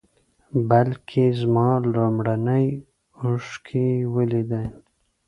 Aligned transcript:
بلکې 0.69 1.23
زما 1.39 1.69
لومړنۍ 1.93 2.67
اوښکې 3.21 3.83
یې 3.99 4.07
ولیدې. 4.15 4.65